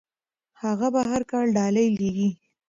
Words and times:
هغه 0.61 0.87
به 0.93 1.01
هر 1.11 1.21
کال 1.31 1.47
ډالۍ 1.57 1.87
لیږي. 1.97 2.29